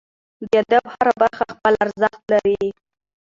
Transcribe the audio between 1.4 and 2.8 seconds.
خپل ارزښت لري.